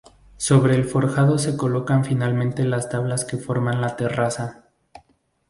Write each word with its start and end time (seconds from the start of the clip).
Sobre 0.37 0.73
el 0.73 0.85
forjado 0.85 1.37
se 1.37 1.55
colocan 1.55 2.03
finalmente 2.03 2.65
las 2.65 2.89
tablas 2.89 3.23
que 3.23 3.37
forman 3.37 3.81
la 3.81 3.95
terraza. 3.95 4.63